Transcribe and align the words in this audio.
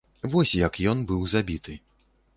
Вось 0.31 0.53
як 0.61 0.79
ён 0.93 1.05
быў 1.11 1.21
забіты. 1.37 1.77